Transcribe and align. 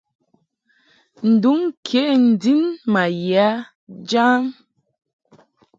Nduŋ 1.29 1.59
ke 1.87 2.01
n-din 2.25 2.63
ma 2.91 3.03
ye 3.27 3.39
a 3.47 3.63
jam. 4.09 4.43